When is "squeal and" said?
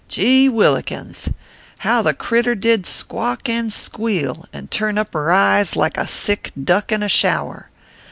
3.71-4.71